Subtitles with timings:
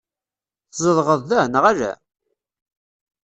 [0.71, 1.91] Tzedɣeḍ da, neɣ ala?